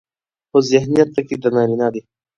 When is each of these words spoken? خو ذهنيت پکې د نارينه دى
خو 0.49 0.57
ذهنيت 0.71 1.09
پکې 1.15 1.35
د 1.41 1.45
نارينه 1.55 1.87
دى 1.93 2.01